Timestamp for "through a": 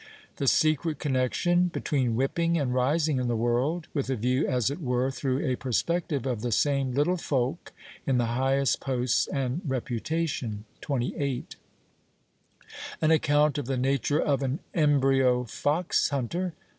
5.11-5.55